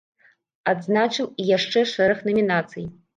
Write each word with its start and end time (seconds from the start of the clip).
Адзначым 0.71 1.27
і 1.43 1.45
яшчэ 1.57 1.83
шэраг 1.91 2.25
намінацый. 2.31 2.89